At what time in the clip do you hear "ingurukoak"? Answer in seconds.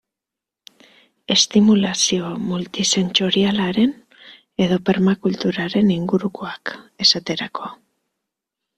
6.01-6.77